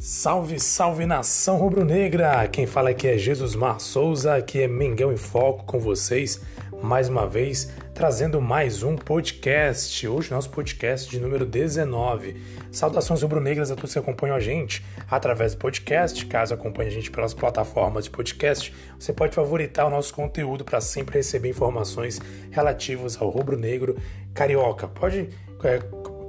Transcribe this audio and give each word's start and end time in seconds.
Salve, 0.00 0.58
salve 0.58 1.04
nação 1.04 1.58
rubro-negra! 1.58 2.48
Quem 2.48 2.64
fala 2.66 2.88
aqui 2.88 3.06
é 3.06 3.18
Jesus 3.18 3.54
Mar 3.54 3.78
Souza, 3.78 4.34
aqui 4.34 4.62
é 4.62 4.66
Mengão 4.66 5.12
em 5.12 5.16
Foco 5.18 5.62
com 5.64 5.78
vocês, 5.78 6.40
mais 6.82 7.10
uma 7.10 7.26
vez 7.26 7.70
trazendo 7.92 8.40
mais 8.40 8.82
um 8.82 8.96
podcast. 8.96 10.08
Hoje, 10.08 10.30
nosso 10.30 10.48
podcast 10.48 11.10
de 11.10 11.20
número 11.20 11.44
19. 11.44 12.34
Saudações 12.72 13.20
rubro-negras 13.20 13.70
a 13.70 13.76
todos 13.76 13.92
que 13.92 13.98
acompanham 13.98 14.36
a 14.36 14.40
gente 14.40 14.82
através 15.10 15.52
do 15.52 15.58
podcast. 15.58 16.24
Caso 16.24 16.54
acompanhe 16.54 16.88
a 16.88 16.92
gente 16.92 17.10
pelas 17.10 17.34
plataformas 17.34 18.04
de 18.04 18.10
podcast, 18.10 18.74
você 18.98 19.12
pode 19.12 19.34
favoritar 19.34 19.86
o 19.86 19.90
nosso 19.90 20.14
conteúdo 20.14 20.64
para 20.64 20.80
sempre 20.80 21.18
receber 21.18 21.50
informações 21.50 22.18
relativas 22.50 23.20
ao 23.20 23.28
rubro-negro 23.28 23.98
carioca. 24.32 24.88
Pode 24.88 25.28
é, 25.62 25.78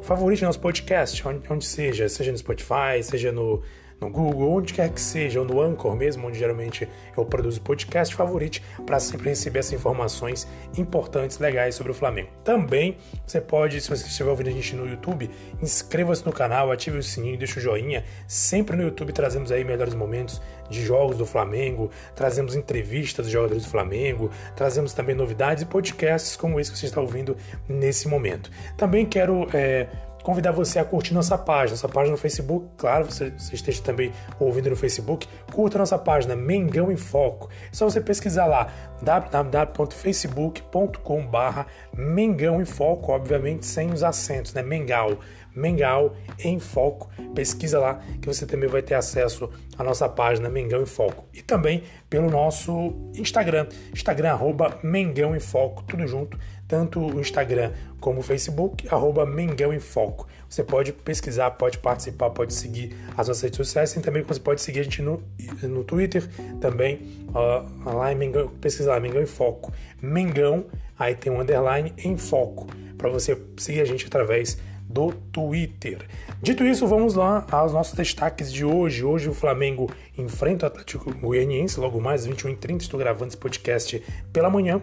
favorite 0.02 0.44
nosso 0.44 0.60
podcast, 0.60 1.26
onde, 1.26 1.52
onde, 1.52 1.66
seja, 1.66 2.08
seja 2.10 2.32
no 2.32 2.38
Spotify, 2.38 3.02
seja 3.02 3.32
no, 3.32 3.62
no 4.02 4.10
Google, 4.10 4.52
onde 4.52 4.74
quer 4.74 4.90
que 4.90 5.00
seja, 5.00 5.40
ou 5.40 5.46
no 5.46 5.62
Anchor 5.62 5.96
mesmo, 5.96 6.28
onde 6.28 6.40
geralmente 6.40 6.90
eu 7.16 7.24
produzo 7.24 7.62
podcast, 7.62 8.16
favorite 8.16 8.64
para 8.84 9.00
sempre 9.00 9.30
receber 9.30 9.60
essas 9.60 9.74
informações 9.74 10.48
importantes, 10.76 11.38
legais 11.38 11.76
sobre 11.76 11.92
o 11.92 11.96
Flamengo. 11.96 12.30
Também 12.44 12.98
você 13.26 13.40
pode, 13.40 13.80
se 13.80 13.88
você 13.88 14.08
estiver 14.08 14.32
ouvindo 14.32 14.50
a 14.50 14.52
gente 14.52 14.76
no 14.76 14.90
YouTube, 14.90 15.30
inscreva-se 15.62 16.26
no 16.26 16.34
canal, 16.34 16.72
ative 16.72 16.98
o 16.98 17.04
sininho, 17.04 17.38
deixa 17.38 17.60
o 17.60 17.62
joinha. 17.62 18.04
Sempre 18.28 18.76
no 18.76 18.82
YouTube 18.82 19.14
trazemos 19.14 19.52
aí 19.52 19.64
melhores 19.64 19.94
momentos 19.94 20.42
de 20.68 20.84
jogos 20.84 21.18
do 21.18 21.26
Flamengo, 21.26 21.92
trazemos 22.16 22.56
entrevistas 22.56 23.28
de 23.28 23.32
jogadores 23.32 23.64
do 23.64 23.70
Flamengo, 23.70 24.32
trazemos 24.56 24.94
também 24.94 25.14
novidades 25.14 25.62
e 25.62 25.66
podcasts 25.66 26.36
como 26.36 26.60
esse 26.60 26.72
que 26.72 26.80
você 26.80 26.88
está 26.88 27.00
ouvindo 27.00 27.38
nesse 27.70 28.08
momento. 28.08 28.50
Também 28.78 29.06
quero 29.06 29.48
é, 29.54 29.88
convidar 30.22 30.52
você 30.52 30.80
a 30.80 30.86
curtir 30.86 31.14
nossa 31.14 31.38
página, 31.38 31.72
nossa 31.72 31.88
página 31.88 32.12
no 32.12 32.18
Facebook, 32.18 32.68
claro, 32.78 33.06
você, 33.06 33.32
você 33.32 33.56
esteja 33.56 33.82
também 33.82 34.12
ouvindo 34.40 34.70
no 34.70 34.76
Facebook, 34.76 35.28
curta 35.52 35.78
nossa 35.78 35.98
página 35.98 36.36
Mengão 36.36 36.92
em 36.92 36.98
Foco. 36.98 37.50
É 37.72 37.74
só 37.74 37.86
você 37.86 38.02
pesquisar 38.02 38.46
lá 38.46 38.68
www.facebook.com 39.02 41.28
barra 41.28 41.66
Mengão 41.96 42.62
em 42.62 42.66
Foco, 42.66 43.12
obviamente 43.12 43.66
sem 43.66 43.92
os 43.92 44.04
acentos, 44.04 44.54
né? 44.54 44.62
Mengal. 44.62 45.18
Mengal 45.56 46.16
em 46.40 46.60
Foco. 46.60 47.10
Pesquisa 47.36 47.80
lá 47.80 48.02
que 48.22 48.28
você 48.28 48.46
também 48.46 48.70
vai 48.70 48.82
ter 48.82 48.96
acesso 48.96 49.50
à 49.78 49.84
nossa 49.84 50.08
página 50.08 50.50
Mengão 50.50 50.82
em 50.82 50.86
Foco. 50.86 51.28
E 51.34 51.42
também 51.42 51.84
pelo 52.10 52.30
nosso 52.30 52.94
Instagram, 53.16 53.68
Instagram 53.94 54.32
arroba 54.32 54.78
Mengão 54.84 55.36
em 55.36 55.40
Foco, 55.40 55.84
tudo 55.84 56.08
junto, 56.08 56.38
tanto 56.72 57.02
o 57.02 57.20
Instagram 57.20 57.74
como 58.00 58.22
o 58.22 58.24
Facebook, 58.24 58.88
arroba 58.90 59.26
Mengão 59.26 59.74
em 59.74 59.80
Foco. 59.82 60.26
Você 60.48 60.64
pode 60.64 60.94
pesquisar, 60.94 61.52
pode 61.52 61.78
participar, 61.80 62.30
pode 62.30 62.54
seguir 62.54 62.96
as 63.18 63.28
nossas 63.28 63.44
redes 63.44 63.58
sociais 63.58 63.94
e 63.94 64.00
também 64.00 64.24
você 64.24 64.40
pode 64.40 64.62
seguir 64.62 64.80
a 64.80 64.84
gente 64.84 65.02
no, 65.02 65.22
no 65.64 65.84
Twitter 65.84 66.26
também, 66.62 67.26
uh, 67.28 67.94
lá 67.94 68.14
em 68.14 68.16
Mengão, 68.16 68.48
pesquisar 68.62 69.02
Mengão 69.02 69.22
em 69.22 69.26
Foco. 69.26 69.74
Mengão, 70.02 70.66
aí 70.98 71.14
tem 71.14 71.30
um 71.30 71.42
underline 71.42 71.94
em 71.98 72.16
foco, 72.16 72.68
para 72.98 73.10
você 73.10 73.38
seguir 73.58 73.82
a 73.82 73.86
gente 73.86 74.06
através 74.06 74.58
do 74.88 75.12
Twitter. 75.12 76.08
Dito 76.42 76.64
isso, 76.64 76.88
vamos 76.88 77.16
lá 77.16 77.46
aos 77.52 77.74
nossos 77.74 77.96
destaques 77.96 78.52
de 78.52 78.64
hoje. 78.64 79.04
Hoje 79.04 79.28
o 79.28 79.34
Flamengo 79.34 79.92
enfrenta 80.18 80.66
o 80.66 80.68
Atlético 80.68 81.14
Goianiense, 81.14 81.82
logo 81.82 82.00
mais 82.00 82.26
21h30. 82.26 82.82
Estou 82.82 82.98
gravando 82.98 83.28
esse 83.28 83.38
podcast 83.38 84.02
pela 84.32 84.50
manhã. 84.50 84.82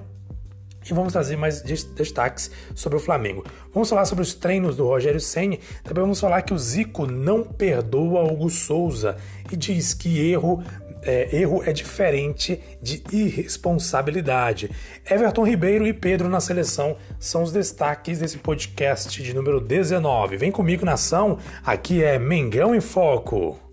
E 0.88 0.94
vamos 0.94 1.12
trazer 1.12 1.36
mais 1.36 1.60
destaques 1.62 2.50
sobre 2.74 2.96
o 2.98 3.00
Flamengo. 3.00 3.44
Vamos 3.72 3.88
falar 3.88 4.04
sobre 4.04 4.22
os 4.22 4.34
treinos 4.34 4.76
do 4.76 4.86
Rogério 4.86 5.20
Senni. 5.20 5.60
Também 5.82 6.02
vamos 6.02 6.20
falar 6.20 6.42
que 6.42 6.54
o 6.54 6.58
Zico 6.58 7.06
não 7.06 7.44
perdoa 7.44 8.24
Hugo 8.30 8.48
Souza 8.48 9.16
e 9.50 9.56
diz 9.56 9.94
que 9.94 10.30
erro 10.30 10.62
é, 11.02 11.36
erro 11.36 11.62
é 11.64 11.72
diferente 11.72 12.60
de 12.82 13.02
irresponsabilidade. 13.12 14.70
Everton 15.08 15.44
Ribeiro 15.44 15.86
e 15.86 15.92
Pedro 15.92 16.28
na 16.28 16.40
seleção 16.40 16.96
são 17.18 17.42
os 17.42 17.52
destaques 17.52 18.18
desse 18.18 18.38
podcast 18.38 19.22
de 19.22 19.34
número 19.34 19.60
19. 19.60 20.36
Vem 20.36 20.50
comigo, 20.50 20.84
nação, 20.84 21.38
aqui 21.64 22.02
é 22.02 22.18
Mengão 22.18 22.74
em 22.74 22.80
Foco. 22.80 23.67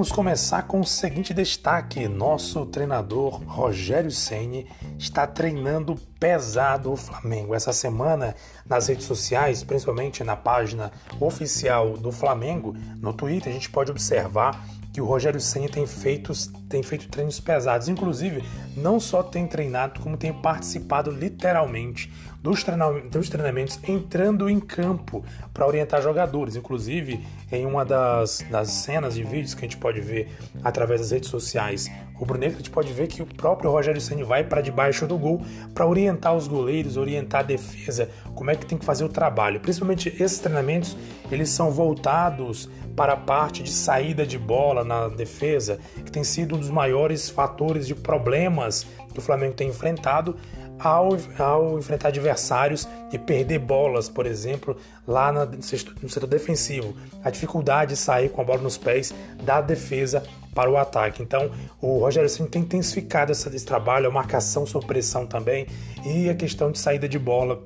Vamos 0.00 0.12
começar 0.12 0.62
com 0.62 0.80
o 0.80 0.86
seguinte 0.86 1.34
destaque: 1.34 2.08
nosso 2.08 2.64
treinador 2.64 3.42
Rogério 3.44 4.10
Ceni 4.10 4.66
está 4.98 5.26
treinando 5.26 5.94
pesado 6.18 6.90
o 6.90 6.96
Flamengo. 6.96 7.54
Essa 7.54 7.70
semana, 7.70 8.34
nas 8.64 8.86
redes 8.86 9.04
sociais, 9.04 9.62
principalmente 9.62 10.24
na 10.24 10.34
página 10.34 10.90
oficial 11.20 11.98
do 11.98 12.10
Flamengo, 12.10 12.74
no 12.96 13.12
Twitter, 13.12 13.50
a 13.50 13.54
gente 13.54 13.68
pode 13.68 13.90
observar 13.90 14.64
que 14.90 15.02
o 15.02 15.04
Rogério 15.04 15.38
Ceni 15.38 15.68
tem 15.68 15.86
feito, 15.86 16.32
tem 16.66 16.82
feito 16.82 17.06
treinos 17.08 17.38
pesados. 17.38 17.86
Inclusive, 17.86 18.42
não 18.74 18.98
só 18.98 19.22
tem 19.22 19.46
treinado, 19.46 20.00
como 20.00 20.16
tem 20.16 20.32
participado 20.32 21.10
literalmente 21.10 22.10
dos, 22.42 23.28
treinamentos 23.28 23.78
entrando 23.86 24.48
em 24.48 24.58
campo 24.58 25.22
para 25.52 25.66
orientar 25.66 26.00
jogadores. 26.00 26.56
Inclusive, 26.56 27.20
em 27.52 27.66
uma 27.66 27.84
das, 27.84 28.44
das 28.50 28.68
cenas 28.68 29.14
de 29.14 29.22
vídeos 29.22 29.52
que 29.52 29.60
a 29.60 29.68
gente 29.68 29.76
pode 29.76 30.00
ver 30.00 30.28
através 30.64 31.00
das 31.00 31.10
redes 31.10 31.28
sociais 31.28 31.90
rubro-negro, 32.14 32.56
a 32.56 32.58
gente 32.58 32.70
pode 32.70 32.92
ver 32.92 33.08
que 33.08 33.22
o 33.22 33.26
próprio 33.26 33.70
Rogério 33.70 34.00
Ceni 34.00 34.22
vai 34.22 34.44
para 34.44 34.60
debaixo 34.60 35.06
do 35.06 35.18
gol 35.18 35.42
para 35.74 35.86
orientar 35.86 36.34
os 36.34 36.46
goleiros, 36.46 36.96
orientar 36.96 37.40
a 37.40 37.44
defesa, 37.44 38.10
como 38.34 38.50
é 38.50 38.56
que 38.56 38.66
tem 38.66 38.76
que 38.76 38.84
fazer 38.84 39.04
o 39.04 39.08
trabalho. 39.08 39.60
Principalmente 39.60 40.08
esses 40.08 40.38
treinamentos, 40.38 40.96
eles 41.30 41.50
são 41.50 41.70
voltados 41.70 42.68
para 42.94 43.14
a 43.14 43.16
parte 43.16 43.62
de 43.62 43.70
saída 43.70 44.26
de 44.26 44.38
bola 44.38 44.84
na 44.84 45.08
defesa, 45.08 45.78
que 46.04 46.12
tem 46.12 46.24
sido 46.24 46.56
um 46.56 46.58
dos 46.58 46.70
maiores 46.70 47.30
fatores 47.30 47.86
de 47.86 47.94
problemas 47.94 48.86
que 49.12 49.18
o 49.18 49.22
Flamengo 49.22 49.54
tem 49.54 49.68
enfrentado 49.68 50.36
ao, 50.82 51.16
ao 51.38 51.78
enfrentar 51.78 52.08
adversários 52.08 52.88
e 53.12 53.18
perder 53.18 53.58
bolas, 53.58 54.08
por 54.08 54.26
exemplo, 54.26 54.76
lá 55.06 55.30
no 55.30 55.62
setor 55.62 56.26
defensivo. 56.26 56.94
A 57.22 57.30
dificuldade 57.30 57.90
de 57.90 57.96
sair 57.96 58.30
com 58.30 58.40
a 58.40 58.44
bola 58.44 58.62
nos 58.62 58.78
pés 58.78 59.14
da 59.42 59.60
defesa 59.60 60.22
para 60.54 60.70
o 60.70 60.76
ataque. 60.76 61.22
Então, 61.22 61.50
o 61.80 61.98
Rogério 61.98 62.28
Ceni 62.28 62.48
tem 62.48 62.62
intensificado 62.62 63.30
esse, 63.30 63.48
esse 63.54 63.64
trabalho, 63.64 64.08
a 64.08 64.10
marcação 64.10 64.66
sob 64.66 64.86
pressão 64.86 65.26
também 65.26 65.66
e 66.04 66.28
a 66.28 66.34
questão 66.34 66.72
de 66.72 66.78
saída 66.78 67.08
de 67.08 67.18
bola 67.18 67.62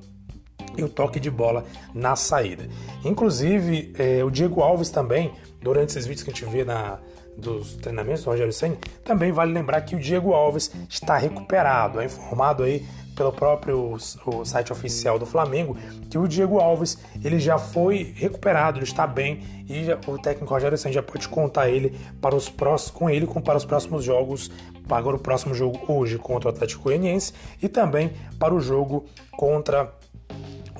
e 0.76 0.82
o 0.82 0.88
toque 0.88 1.20
de 1.20 1.30
bola 1.30 1.64
na 1.94 2.16
saída. 2.16 2.68
Inclusive, 3.04 3.94
é, 3.98 4.24
o 4.24 4.30
Diego 4.30 4.60
Alves 4.60 4.90
também, 4.90 5.32
durante 5.62 5.90
esses 5.90 6.06
vídeos 6.06 6.24
que 6.24 6.30
a 6.30 6.34
gente 6.34 6.50
vê 6.50 6.64
na, 6.64 6.98
dos 7.36 7.74
treinamentos 7.76 8.24
do 8.24 8.30
Rogério 8.30 8.52
Senna, 8.52 8.76
também 9.04 9.32
vale 9.32 9.52
lembrar 9.52 9.80
que 9.82 9.94
o 9.94 9.98
Diego 9.98 10.32
Alves 10.32 10.70
está 10.88 11.16
recuperado, 11.16 12.00
é 12.00 12.04
informado 12.04 12.62
aí 12.62 12.84
pelo 13.14 13.32
próprio 13.32 13.96
o 14.26 14.44
site 14.44 14.72
oficial 14.72 15.18
do 15.18 15.26
Flamengo 15.26 15.76
que 16.10 16.18
o 16.18 16.26
Diego 16.26 16.58
Alves 16.58 16.98
ele 17.22 17.38
já 17.38 17.58
foi 17.58 18.12
recuperado, 18.16 18.78
ele 18.78 18.84
está 18.84 19.06
bem 19.06 19.42
e 19.68 19.86
o 20.10 20.18
técnico 20.18 20.52
Rogério 20.52 20.76
Senna 20.76 20.94
já 20.94 21.02
pode 21.02 21.28
contar 21.28 21.68
ele 21.68 21.98
para 22.20 22.34
os 22.34 22.48
próximos 22.48 22.90
com 22.90 23.08
ele 23.08 23.26
para 23.40 23.56
os 23.56 23.64
próximos 23.64 24.04
jogos, 24.04 24.50
para 24.86 25.06
o 25.08 25.18
próximo 25.18 25.54
jogo 25.54 25.80
hoje 25.90 26.18
contra 26.18 26.48
o 26.48 26.52
Atlético 26.52 26.84
Goianiense 26.84 27.32
e 27.62 27.68
também 27.68 28.12
para 28.38 28.54
o 28.54 28.60
jogo 28.60 29.04
contra 29.36 29.92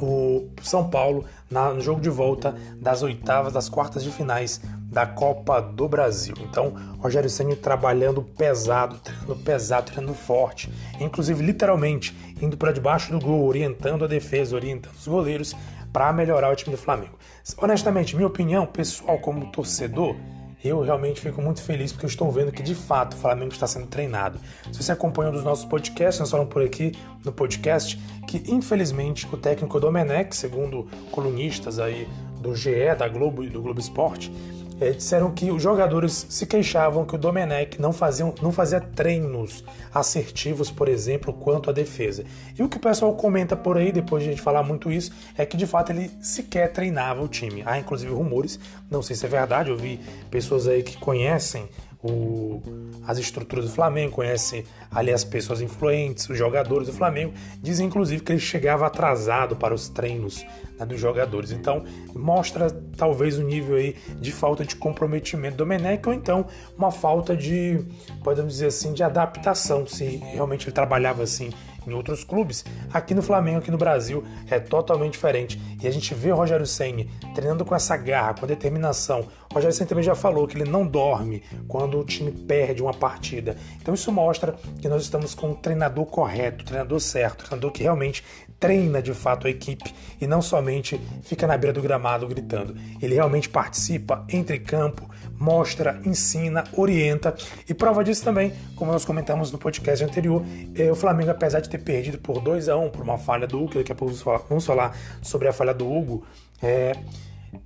o 0.01 0.49
São 0.63 0.89
Paulo 0.89 1.25
na, 1.51 1.73
no 1.73 1.81
jogo 1.81 2.01
de 2.01 2.11
volta 2.11 2.55
das 2.81 3.03
oitavas, 3.03 3.53
das 3.53 3.69
quartas 3.69 4.03
de 4.03 4.11
finais 4.11 4.61
da 4.95 5.07
Copa 5.07 5.61
do 5.61 5.89
Brasil. 5.89 6.35
Então, 6.41 6.75
Rogério 6.99 7.29
Senna 7.29 7.57
trabalhando 7.57 8.23
pesado, 8.23 8.99
treinando 8.99 9.37
pesado, 9.37 9.93
treinando 9.93 10.15
forte, 10.15 10.73
inclusive 11.01 11.45
literalmente 11.45 12.17
indo 12.41 12.57
para 12.57 12.73
debaixo 12.73 13.13
do 13.13 13.21
gol, 13.21 13.45
orientando 13.47 14.05
a 14.05 14.09
defesa, 14.09 14.55
orientando 14.55 14.95
os 14.95 15.07
goleiros 15.07 15.55
para 15.93 16.13
melhorar 16.13 16.53
o 16.53 16.57
time 16.57 16.75
do 16.75 16.81
Flamengo. 16.81 17.19
Honestamente, 17.59 18.17
minha 18.17 18.27
opinião 18.27 18.67
pessoal 18.67 19.19
como 19.19 19.51
torcedor, 19.53 20.17
eu 20.65 20.81
realmente 20.81 21.21
fico 21.21 21.43
muito 21.43 21.63
feliz 21.63 21.93
porque 21.93 22.07
eu 22.07 22.09
estou 22.09 22.31
vendo 22.33 22.51
que 22.51 22.63
de 22.63 22.75
fato 22.75 23.15
o 23.15 23.17
Flamengo 23.17 23.53
está 23.53 23.67
sendo 23.67 23.87
treinado. 23.87 24.39
Se 24.73 24.83
você 24.83 24.93
acompanha 24.93 25.31
um 25.31 25.33
dos 25.33 25.45
nossos 25.45 25.65
podcasts, 25.65 26.19
nós 26.19 26.31
falamos 26.31 26.53
por 26.53 26.63
aqui 26.63 26.93
no 27.25 27.33
podcast 27.33 28.01
que 28.27 28.43
infelizmente 28.51 29.29
o 29.33 29.37
técnico 29.37 29.79
Domenech, 29.79 30.35
segundo 30.35 30.89
colunistas 31.11 31.79
aí 31.79 32.09
do 32.41 32.55
GE, 32.55 32.95
da 32.99 33.09
Globo 33.09 33.45
e 33.45 33.49
do 33.49 33.61
Globo 33.61 33.79
Esporte, 33.79 34.33
é, 34.81 34.91
disseram 34.91 35.31
que 35.31 35.51
os 35.51 35.63
jogadores 35.63 36.27
se 36.29 36.47
queixavam 36.47 37.05
que 37.05 37.15
o 37.15 37.19
Domenech 37.19 37.81
não, 37.81 37.95
não 38.43 38.53
fazia 38.53 38.81
treinos 38.81 39.65
assertivos, 39.93 40.71
por 40.71 40.89
exemplo, 40.89 41.33
quanto 41.33 41.71
à 41.71 41.73
defesa. 41.73 42.25
E 42.59 42.63
o 42.63 42.69
que 42.69 42.77
o 42.77 42.81
pessoal 42.81 43.15
comenta 43.15 43.57
por 43.57 43.77
aí, 43.77 43.93
depois 43.93 44.23
de 44.23 44.29
a 44.29 44.33
gente 44.33 44.43
falar 44.43 44.63
muito 44.63 44.91
isso, 44.91 45.13
é 45.37 45.47
que 45.47 45.57
de 45.57 45.67
fato 45.67 45.91
ele 45.91 46.11
sequer 46.21 46.73
treinava 46.73 47.23
o 47.23 47.29
time. 47.29 47.63
Há 47.65 47.79
inclusive 47.79 48.13
rumores, 48.13 48.59
não 48.91 49.03
sei 49.03 49.15
se 49.17 49.25
é 49.27 49.29
verdade, 49.29 49.71
eu 49.71 49.77
vi 49.77 50.01
pessoas 50.31 50.67
aí 50.67 50.83
que 50.83 50.97
conhecem 50.97 51.69
o, 52.05 52.63
as 53.07 53.19
estruturas 53.19 53.65
do 53.65 53.71
Flamengo, 53.71 54.13
conhece 54.13 54.65
ali 54.91 55.11
as 55.11 55.25
pessoas 55.25 55.61
influentes, 55.61 56.29
os 56.29 56.37
jogadores 56.37 56.87
do 56.87 56.93
Flamengo. 56.93 57.33
Dizem 57.63 57.87
inclusive 57.87 58.23
que 58.23 58.33
ele 58.33 58.41
chegava 58.41 58.87
atrasado 58.87 59.57
para 59.57 59.75
os 59.75 59.89
treinos 59.89 60.45
né, 60.79 60.85
dos 60.85 61.01
jogadores. 61.01 61.51
Então 61.51 61.85
mostra 62.15 62.71
talvez 62.97 63.39
um 63.39 63.45
nível 63.45 63.77
aí 63.77 63.97
de 64.21 64.31
falta 64.31 64.65
de 64.65 64.77
comprometimento 64.77 65.57
do 65.57 65.67
Menec 65.67 66.07
ou 66.07 66.15
então 66.15 66.47
uma 66.77 66.91
falta 66.91 67.35
de, 67.37 67.83
podemos 68.23 68.53
dizer 68.53 68.67
assim, 68.67 68.93
de 68.93 69.03
adaptação, 69.03 69.87
se 69.87 70.17
realmente 70.17 70.67
ele 70.67 70.75
trabalhava 70.75 71.23
assim 71.23 71.51
em 71.87 71.93
outros 71.93 72.25
clubes. 72.25 72.65
Aqui 72.93 73.15
no 73.15 73.23
Flamengo, 73.23 73.59
aqui 73.59 73.71
no 73.71 73.79
Brasil, 73.79 74.25
é 74.51 74.59
totalmente 74.59 75.13
diferente. 75.13 75.61
E 75.83 75.87
a 75.87 75.91
gente 75.91 76.15
vê 76.15 76.33
o 76.33 76.37
Rogério 76.37 76.67
Senni 76.67 77.11
treinando 77.35 77.65
com 77.65 77.75
essa 77.75 77.97
garra, 77.97 78.35
com 78.35 78.47
determinação. 78.47 79.29
O 79.51 79.55
Rogério 79.55 79.75
Senni 79.75 79.89
também 79.89 80.05
já 80.05 80.15
falou 80.15 80.47
que 80.47 80.57
ele 80.57 80.69
não 80.69 80.87
dorme 80.87 81.43
quando 81.69 81.99
o 81.99 82.05
time 82.05 82.31
perde 82.31 82.83
uma 82.83 82.95
partida. 82.95 83.57
Então 83.81 83.95
isso 83.95 84.11
mostra 84.11 84.55
que 84.81 84.89
nós 84.89 85.03
estamos 85.03 85.35
com 85.35 85.51
um 85.51 85.55
treinador 85.55 86.07
correto, 86.07 86.65
treinador 86.65 87.01
certo, 87.01 87.45
treinador 87.45 87.71
que 87.71 87.83
realmente 87.83 88.25
treina 88.59 89.03
de 89.03 89.13
fato 89.13 89.47
a 89.47 89.51
equipe 89.51 89.95
e 90.21 90.27
não 90.27 90.41
somente 90.41 91.01
fica 91.23 91.47
na 91.47 91.57
beira 91.57 91.73
do 91.73 91.83
gramado 91.83 92.27
gritando. 92.27 92.75
Ele 93.03 93.15
realmente 93.15 93.49
participa, 93.49 94.25
entra 94.29 94.57
em 94.57 94.63
campo, 94.63 95.09
mostra, 95.39 96.01
ensina, 96.05 96.65
orienta 96.73 97.35
e 97.69 97.75
prova 97.75 98.03
disso 98.05 98.25
também, 98.25 98.53
como 98.77 98.93
nós 98.93 99.05
comentamos 99.05 99.51
no 99.51 99.59
podcast 99.59 100.05
anterior, 100.05 100.45
é, 100.75 100.91
o 100.91 100.95
Flamengo, 100.95 101.31
apesar 101.31 101.61
de 101.61 101.69
ter 101.69 101.79
perdido 101.79 102.19
por 102.19 102.41
2 102.41 102.69
a 102.69 102.77
1 102.77 102.85
um, 102.85 102.91
por 102.91 103.03
uma 103.03 103.19
falha 103.19 103.47
do 103.47 103.63
Hugo, 103.63 103.75
daqui 103.75 103.93
a 103.93 103.95
pouco 103.95 104.15
vamos 104.49 104.65
falar 104.65 104.97
sobre 105.23 105.49
a 105.49 105.53
falha 105.53 105.75
do 105.75 105.91
Hugo, 105.91 106.25
é, 106.63 106.93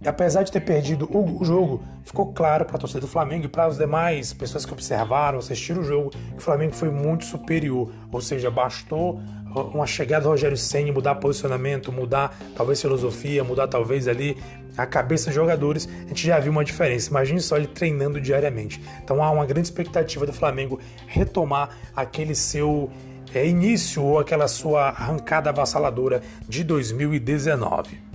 apesar 0.05 0.43
de 0.43 0.53
ter 0.53 0.61
perdido 0.61 1.09
o, 1.11 1.45
jogo, 1.45 1.83
ficou 2.05 2.33
claro 2.33 2.65
para 2.65 2.77
a 2.77 2.79
torcida 2.79 3.01
do 3.01 3.09
Flamengo 3.09 3.47
e 3.47 3.49
para 3.49 3.65
as 3.65 3.79
demais 3.79 4.33
pessoas 4.33 4.65
que 4.67 4.73
observaram, 4.73 5.39
assistiram 5.39 5.81
o 5.83 5.85
jogo, 5.85 6.11
que 6.11 6.39
o 6.39 6.41
Flamengo 6.41 6.73
foi 6.75 6.91
muito 6.91 7.25
superior. 7.25 7.91
Ou 8.11 8.21
seja, 8.21 8.51
bastou 8.51 9.21
uma 9.73 9.87
chegada 9.87 10.25
do 10.25 10.29
Rogério 10.29 10.57
Senna 10.57 10.93
mudar 10.93 11.15
posicionamento, 11.17 11.91
mudar 11.91 12.37
talvez 12.55 12.81
filosofia, 12.81 13.43
mudar 13.43 13.67
talvez 13.67 14.07
ali 14.07 14.37
a 14.79 14.87
cabeça 14.87 15.27
dos 15.27 15.35
jogadores, 15.35 15.89
a 16.05 16.09
gente 16.09 16.27
já 16.27 16.39
viu 16.39 16.53
uma 16.53 16.65
diferença. 16.65 17.11
Imagine 17.11 17.41
só 17.41 17.57
ele 17.57 17.67
treinando 17.67 18.21
diariamente. 18.21 18.81
Então 19.03 19.23
há 19.23 19.31
uma 19.31 19.45
grande 19.45 19.67
expectativa 19.67 20.25
do 20.25 20.33
Flamengo 20.33 20.81
retomar 21.07 21.77
aquele 21.95 22.35
seu 22.35 22.91
é, 23.35 23.47
início 23.47 24.03
ou 24.03 24.19
aquela 24.19 24.47
sua 24.47 24.89
arrancada 24.89 25.51
avassaladora 25.51 26.23
de 26.49 26.63
2019. 26.63 28.08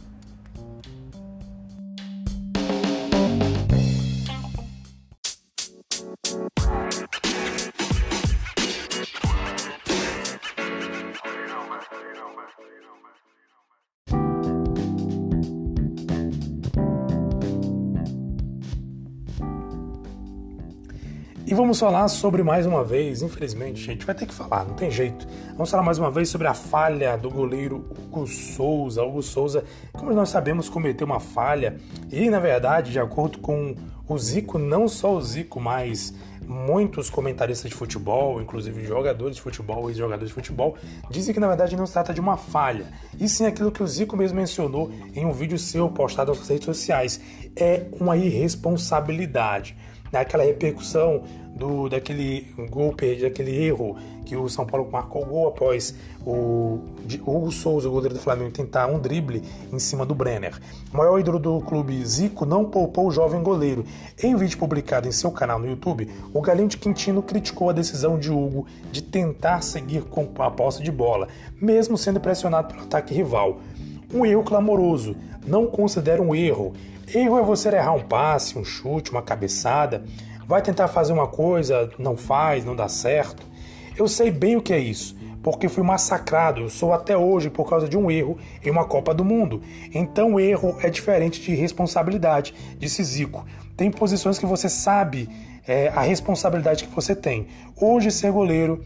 E 21.54 21.56
vamos 21.56 21.80
falar 21.80 22.08
sobre 22.08 22.42
mais 22.42 22.66
uma 22.66 22.84
vez, 22.84 23.22
infelizmente, 23.22 23.80
gente, 23.80 24.08
vai 24.08 24.16
ter 24.16 24.26
que 24.26 24.34
falar, 24.34 24.66
não 24.66 24.74
tem 24.74 24.90
jeito. 24.90 25.28
Vamos 25.52 25.70
falar 25.70 25.84
mais 25.84 26.00
uma 26.00 26.10
vez 26.10 26.28
sobre 26.28 26.48
a 26.48 26.54
falha 26.56 27.16
do 27.16 27.30
goleiro 27.30 27.86
Hugo 27.92 28.26
Souza. 28.26 29.04
Hugo 29.04 29.22
Souza, 29.22 29.64
como 29.92 30.12
nós 30.14 30.30
sabemos, 30.30 30.68
cometeu 30.68 31.06
uma 31.06 31.20
falha 31.20 31.78
e, 32.12 32.28
na 32.28 32.40
verdade, 32.40 32.92
de 32.92 33.00
acordo 33.00 33.38
com 33.38 33.76
o 34.10 34.18
Zico, 34.18 34.58
não 34.58 34.88
só 34.88 35.14
o 35.14 35.22
Zico, 35.22 35.60
mas 35.60 36.16
muitos 36.48 37.08
comentaristas 37.12 37.70
de 37.70 37.78
futebol, 37.78 38.42
inclusive 38.42 38.84
jogadores 38.84 39.36
de 39.36 39.42
futebol 39.44 39.92
e 39.92 39.94
jogadores 39.94 40.30
de 40.30 40.34
futebol, 40.34 40.76
dizem 41.08 41.36
que 41.36 41.40
na 41.40 41.48
verdade 41.48 41.76
não 41.76 41.86
se 41.86 41.94
trata 41.94 42.16
de 42.16 42.20
uma 42.20 42.36
falha, 42.36 42.88
e 43.20 43.30
sim 43.30 43.46
aquilo 43.46 43.72
que 43.72 43.84
o 43.84 43.88
Zico 43.88 44.18
mesmo 44.18 44.38
mencionou 44.38 44.92
em 45.14 45.24
um 45.24 45.32
vídeo 45.32 45.60
seu 45.60 45.88
postado 45.88 46.34
nas 46.34 46.50
redes 46.50 46.66
sociais, 46.66 47.22
é 47.56 47.86
uma 48.00 48.18
irresponsabilidade. 48.18 49.78
Naquela 50.14 50.44
repercussão 50.44 51.24
do 51.56 51.90
daquele 51.90 52.48
gol 52.70 52.96
daquele 53.20 53.66
erro 53.66 53.98
que 54.24 54.36
o 54.36 54.48
São 54.48 54.66
Paulo 54.66 54.90
marcou 54.92 55.24
o 55.24 55.26
gol 55.26 55.48
após 55.48 55.94
o 56.26 56.80
Hugo 57.26 57.52
Souza, 57.52 57.90
o 57.90 57.92
goleiro 57.92 58.14
do 58.14 58.22
Flamengo, 58.22 58.52
tentar 58.52 58.88
um 58.88 59.00
drible 59.00 59.42
em 59.72 59.80
cima 59.80 60.06
do 60.06 60.14
Brenner. 60.16 60.58
O 60.94 60.98
maior 60.98 61.20
ídolo 61.20 61.40
do 61.40 61.62
clube 61.62 62.06
Zico 62.06 62.46
não 62.46 62.64
poupou 62.64 63.08
o 63.08 63.12
jovem 63.12 63.42
goleiro. 63.42 63.84
Em 64.22 64.36
um 64.36 64.38
vídeo 64.38 64.58
publicado 64.58 65.08
em 65.08 65.12
seu 65.12 65.32
canal 65.32 65.58
no 65.58 65.68
YouTube, 65.68 66.08
o 66.32 66.42
Galinho 66.42 66.68
de 66.68 66.78
Quintino 66.78 67.24
criticou 67.24 67.72
a 67.72 67.74
decisão 67.74 68.18
de 68.18 68.32
Hugo 68.32 68.68
de 68.92 69.02
tentar 69.02 69.62
seguir 69.62 70.04
com 70.04 70.30
a 70.40 70.52
posse 70.52 70.82
de 70.82 70.92
bola, 70.92 71.28
mesmo 71.60 71.98
sendo 71.98 72.20
pressionado 72.20 72.68
pelo 72.68 72.84
ataque 72.84 73.16
rival. 73.16 73.60
Um 74.14 74.26
erro 74.26 74.44
clamoroso. 74.44 75.16
Não 75.46 75.66
considero 75.66 76.24
um 76.24 76.36
erro. 76.36 76.74
Erro 77.14 77.40
é 77.40 77.44
você 77.44 77.70
errar 77.70 77.94
um 77.94 78.04
passe, 78.04 78.58
um 78.58 78.64
chute, 78.64 79.12
uma 79.12 79.22
cabeçada 79.22 80.04
vai 80.48 80.62
tentar 80.62 80.88
fazer 80.88 81.14
uma 81.14 81.28
coisa, 81.28 81.90
não 81.98 82.16
faz, 82.16 82.66
não 82.66 82.76
dá 82.76 82.88
certo. 82.88 83.44
Eu 83.98 84.08
sei 84.08 84.32
bem 84.32 84.56
o 84.56 84.62
que 84.62 84.74
é 84.74 84.80
isso, 84.80 85.16
porque 85.42 85.70
fui 85.70 85.84
massacrado, 85.84 86.62
eu 86.62 86.70
sou 86.70 86.94
até 86.94 87.18
hoje 87.18 87.50
por 87.50 87.70
causa 87.70 87.88
de 87.88 87.98
um 87.98 88.10
erro 88.10 88.38
em 88.64 88.70
uma 88.70 88.86
Copa 88.86 89.14
do 89.14 89.24
Mundo. 89.24 89.62
Então, 89.94 90.40
erro 90.40 90.78
é 90.82 90.90
diferente 90.90 91.42
de 91.42 91.54
responsabilidade, 91.56 92.54
disse 92.78 93.04
Zico. 93.04 93.46
Tem 93.76 93.90
posições 93.90 94.38
que 94.38 94.46
você 94.46 94.70
sabe 94.70 95.30
é, 95.68 95.90
a 95.90 96.02
responsabilidade 96.02 96.86
que 96.86 96.96
você 96.96 97.16
tem. 97.16 97.48
Hoje, 97.76 98.12
ser 98.12 98.32
goleiro 98.32 98.84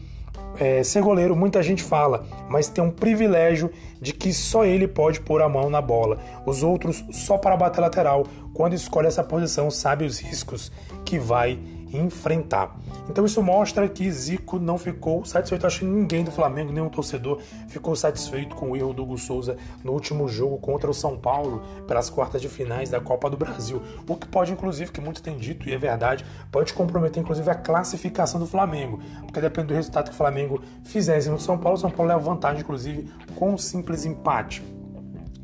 é, 0.58 0.82
ser 0.82 1.02
goleiro, 1.02 1.36
muita 1.36 1.62
gente 1.62 1.82
fala, 1.82 2.26
mas 2.48 2.68
tem 2.68 2.82
um 2.82 2.90
privilégio 2.90 3.70
de 4.00 4.12
que 4.12 4.32
só 4.32 4.64
ele 4.64 4.88
pode 4.88 5.20
pôr 5.20 5.42
a 5.42 5.48
mão 5.48 5.70
na 5.70 5.80
bola. 5.80 6.18
Os 6.44 6.62
outros, 6.62 7.04
só 7.10 7.38
para 7.38 7.56
bater 7.56 7.80
lateral, 7.80 8.26
quando 8.52 8.74
escolhe 8.74 9.06
essa 9.06 9.22
posição, 9.22 9.70
sabe 9.70 10.04
os 10.04 10.18
riscos 10.18 10.72
que 11.04 11.18
vai 11.18 11.58
enfrentar. 11.92 12.76
Então 13.08 13.24
isso 13.24 13.42
mostra 13.42 13.88
que 13.88 14.10
Zico 14.10 14.58
não 14.58 14.76
ficou 14.76 15.24
satisfeito. 15.24 15.66
Acho 15.66 15.80
que 15.80 15.84
ninguém 15.84 16.24
do 16.24 16.30
Flamengo, 16.30 16.72
nenhum 16.72 16.88
torcedor, 16.88 17.40
ficou 17.68 17.96
satisfeito 17.96 18.54
com 18.54 18.70
o 18.70 18.76
erro 18.76 18.92
do 18.92 19.02
Hugo 19.02 19.18
Souza 19.18 19.56
no 19.82 19.92
último 19.92 20.28
jogo 20.28 20.58
contra 20.58 20.90
o 20.90 20.94
São 20.94 21.16
Paulo 21.16 21.62
pelas 21.86 22.10
quartas 22.10 22.40
de 22.40 22.48
finais 22.48 22.90
da 22.90 23.00
Copa 23.00 23.30
do 23.30 23.36
Brasil. 23.36 23.82
O 24.06 24.16
que 24.16 24.26
pode, 24.26 24.52
inclusive, 24.52 24.92
que 24.92 25.00
muitos 25.00 25.22
têm 25.22 25.36
dito, 25.36 25.68
e 25.68 25.72
é 25.72 25.78
verdade, 25.78 26.24
pode 26.50 26.74
comprometer, 26.74 27.22
inclusive, 27.22 27.48
a 27.50 27.54
classificação 27.54 28.38
do 28.38 28.46
Flamengo. 28.46 29.00
Porque 29.22 29.40
depende 29.40 29.68
do 29.68 29.74
resultado 29.74 30.06
que 30.06 30.14
o 30.14 30.16
Flamengo 30.18 30.60
fizesse 30.84 31.30
no 31.30 31.40
São 31.40 31.58
Paulo, 31.58 31.76
o 31.76 31.80
São 31.80 31.90
Paulo 31.90 32.08
leva 32.08 32.20
vantagem, 32.20 32.60
inclusive, 32.60 33.08
com 33.34 33.52
um 33.52 33.58
simples 33.58 34.04
empate. 34.04 34.62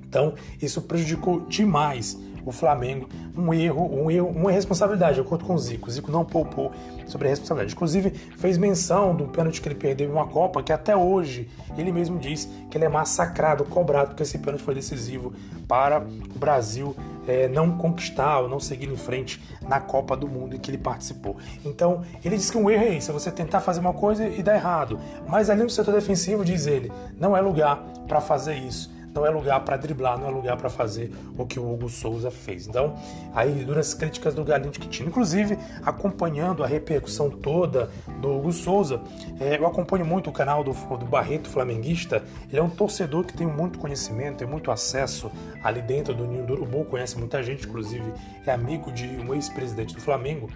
Então, 0.07 0.35
isso 0.63 0.83
prejudicou 0.83 1.41
demais 1.41 2.17
o 2.45 2.53
Flamengo 2.53 3.09
um 3.37 3.53
erro, 3.53 3.91
um 3.93 4.11
erro, 4.11 4.29
uma 4.29 4.51
responsabilidade, 4.51 5.15
de 5.15 5.21
acordo 5.21 5.45
com 5.45 5.55
o 5.55 5.59
Zico. 5.59 5.89
O 5.89 5.91
Zico 5.91 6.11
não 6.11 6.25
poupou 6.25 6.73
sobre 7.07 7.27
a 7.27 7.31
responsabilidade. 7.31 7.75
Inclusive, 7.75 8.11
fez 8.37 8.57
menção 8.57 9.15
do 9.15 9.27
pênalti 9.27 9.61
que 9.61 9.69
ele 9.69 9.75
perdeu 9.75 10.09
em 10.09 10.13
uma 10.13 10.27
Copa, 10.27 10.63
que 10.63 10.73
até 10.73 10.97
hoje 10.97 11.49
ele 11.77 11.91
mesmo 11.93 12.19
diz 12.19 12.49
que 12.71 12.79
ele 12.79 12.85
é 12.85 12.89
massacrado, 12.89 13.65
cobrado, 13.65 14.09
porque 14.09 14.23
esse 14.23 14.39
pênalti 14.39 14.63
foi 14.63 14.75
decisivo 14.75 15.33
para 15.67 16.01
o 16.01 16.39
Brasil 16.39 16.95
é, 17.27 17.49
não 17.49 17.77
conquistar 17.77 18.41
ou 18.41 18.49
não 18.49 18.61
seguir 18.61 18.89
em 18.89 18.97
frente 18.97 19.43
na 19.63 19.81
Copa 19.81 20.17
do 20.17 20.29
Mundo 20.29 20.55
em 20.55 20.59
que 20.59 20.71
ele 20.71 20.79
participou. 20.79 21.37
Então, 21.65 22.03
ele 22.25 22.37
diz 22.37 22.51
que 22.51 22.59
um 22.59 22.71
erro 22.71 22.85
é 22.85 22.91
isso, 22.91 23.11
é 23.11 23.15
você 23.15 23.31
tentar 23.31 23.61
fazer 23.61 23.81
uma 23.81 23.95
coisa 23.95 24.27
e 24.27 24.43
dar 24.43 24.55
errado. 24.55 24.99
Mas 25.27 25.51
ali 25.51 25.63
no 25.63 25.71
setor 25.71 25.95
defensivo, 25.95 26.45
diz 26.45 26.67
ele, 26.67 26.93
não 27.19 27.37
é 27.37 27.41
lugar 27.41 27.83
para 28.07 28.21
fazer 28.21 28.55
isso 28.55 28.94
não 29.14 29.25
é 29.25 29.30
lugar 29.30 29.61
para 29.61 29.76
driblar, 29.76 30.18
não 30.18 30.26
é 30.26 30.30
lugar 30.30 30.56
para 30.56 30.68
fazer 30.68 31.12
o 31.38 31.47
que 31.47 31.61
o 31.61 31.73
Hugo 31.73 31.88
Souza 31.88 32.30
fez. 32.30 32.66
Então, 32.66 32.97
aí 33.35 33.64
duras 33.64 33.94
críticas 33.94 34.35
do 34.35 34.44
Galinho 34.44 34.73
de 34.73 34.80
Quintino. 34.80 35.09
Inclusive, 35.09 35.56
acompanhando 35.85 36.64
a 36.64 36.66
repercussão 36.66 37.30
toda 37.30 37.90
do 38.21 38.37
Hugo 38.37 38.52
Souza, 38.52 39.00
é, 39.40 39.56
eu 39.56 39.66
acompanho 39.66 40.04
muito 40.04 40.30
o 40.30 40.33
canal 40.33 40.64
do, 40.64 40.73
do 40.73 41.06
Barreto 41.06 41.49
Flamenguista. 41.49 42.23
Ele 42.49 42.59
é 42.59 42.62
um 42.62 42.71
torcedor 42.71 43.25
que 43.25 43.37
tem 43.37 43.47
muito 43.47 43.78
conhecimento, 43.78 44.38
tem 44.38 44.49
muito 44.49 44.71
acesso 44.71 45.30
ali 45.62 45.80
dentro 45.80 46.12
do 46.12 46.26
Ninho 46.26 46.44
do 46.44 46.54
Urubu, 46.54 46.85
conhece 46.85 47.16
muita 47.18 47.42
gente, 47.42 47.66
inclusive 47.66 48.12
é 48.44 48.50
amigo 48.50 48.90
de 48.90 49.06
um 49.06 49.33
ex-presidente 49.33 49.94
do 49.94 50.00
Flamengo, 50.00 50.50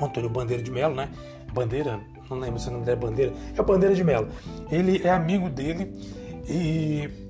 Antônio 0.00 0.28
Bandeira 0.28 0.62
de 0.62 0.70
Melo, 0.70 0.94
né? 0.94 1.08
Bandeira, 1.52 2.00
não 2.28 2.38
lembro 2.38 2.58
se 2.58 2.68
o 2.68 2.72
nome 2.72 2.84
dele 2.84 2.96
é 2.96 3.00
Bandeira, 3.00 3.32
é 3.56 3.62
Bandeira 3.62 3.94
de 3.94 4.04
Melo. 4.04 4.28
Ele 4.70 5.02
é 5.04 5.10
amigo 5.10 5.48
dele 5.48 5.92
e 6.48 7.21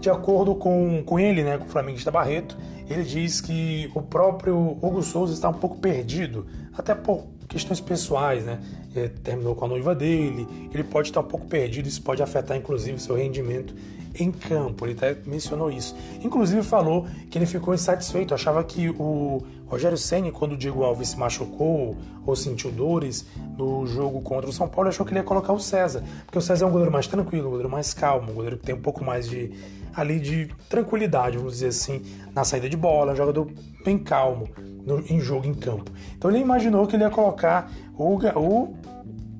De 0.00 0.08
acordo 0.08 0.54
com, 0.54 1.02
com 1.04 1.18
ele, 1.18 1.42
né, 1.42 1.58
com 1.58 1.64
o 1.64 1.68
flamenguista 1.68 2.10
Barreto, 2.10 2.56
ele 2.88 3.02
diz 3.02 3.40
que 3.40 3.90
o 3.94 4.00
próprio 4.00 4.56
Hugo 4.80 5.02
Souza 5.02 5.32
está 5.32 5.48
um 5.48 5.54
pouco 5.54 5.78
perdido, 5.78 6.46
até 6.76 6.94
por 6.94 7.26
questões 7.48 7.80
pessoais, 7.80 8.44
né? 8.44 8.60
Ele 8.94 9.08
terminou 9.08 9.54
com 9.54 9.64
a 9.64 9.68
noiva 9.68 9.94
dele, 9.94 10.46
ele 10.72 10.84
pode 10.84 11.08
estar 11.08 11.20
um 11.20 11.24
pouco 11.24 11.46
perdido, 11.46 11.88
isso 11.88 12.02
pode 12.02 12.22
afetar 12.22 12.56
inclusive 12.56 12.98
seu 12.98 13.16
rendimento 13.16 13.74
em 14.14 14.30
campo. 14.30 14.86
Ele 14.86 14.92
até 14.92 15.16
mencionou 15.26 15.70
isso. 15.70 15.96
Inclusive 16.22 16.62
falou 16.62 17.06
que 17.30 17.38
ele 17.38 17.46
ficou 17.46 17.74
insatisfeito, 17.74 18.34
achava 18.34 18.62
que 18.64 18.90
o 18.90 19.42
Rogério 19.68 19.98
Ceni, 19.98 20.32
quando 20.32 20.52
o 20.52 20.56
Diego 20.56 20.82
Alves 20.82 21.10
se 21.10 21.18
machucou 21.18 21.96
ou 22.26 22.36
sentiu 22.36 22.70
dores 22.70 23.26
no 23.56 23.86
jogo 23.86 24.20
contra 24.20 24.48
o 24.48 24.52
São 24.52 24.68
Paulo, 24.68 24.88
achou 24.88 25.04
que 25.04 25.12
ele 25.12 25.20
ia 25.20 25.24
colocar 25.24 25.52
o 25.52 25.60
César, 25.60 26.02
porque 26.24 26.38
o 26.38 26.42
César 26.42 26.64
é 26.64 26.68
um 26.68 26.70
goleiro 26.70 26.92
mais 26.92 27.06
tranquilo, 27.06 27.48
um 27.48 27.50
goleiro 27.50 27.70
mais 27.70 27.92
calmo, 27.92 28.30
um 28.30 28.34
goleiro 28.34 28.56
que 28.56 28.64
tem 28.64 28.74
um 28.74 28.80
pouco 28.80 29.04
mais 29.04 29.28
de 29.28 29.52
ali 29.94 30.20
de 30.20 30.48
tranquilidade, 30.68 31.36
vamos 31.36 31.54
dizer 31.54 31.68
assim, 31.68 32.02
na 32.34 32.44
saída 32.44 32.68
de 32.68 32.76
bola, 32.76 33.12
um 33.12 33.16
jogador 33.16 33.50
bem 33.84 33.98
calmo 33.98 34.48
no, 34.86 35.00
em 35.00 35.20
jogo 35.20 35.46
em 35.46 35.54
campo. 35.54 35.90
Então 36.16 36.30
ele 36.30 36.38
imaginou 36.38 36.86
que 36.86 36.94
ele 36.94 37.02
ia 37.02 37.10
colocar 37.10 37.70
o, 37.96 38.16
o 38.16 38.76